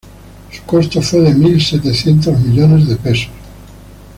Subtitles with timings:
[0.51, 3.29] Su costo fue de mil setecientos millones de pesos.